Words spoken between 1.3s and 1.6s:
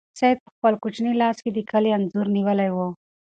کې د